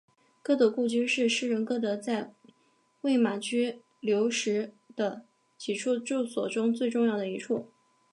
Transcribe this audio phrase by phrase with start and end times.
[0.41, 2.33] 歌德故居是诗人歌德在
[3.01, 5.23] 魏玛居留时的
[5.59, 7.67] 几处住所中最重要的一处。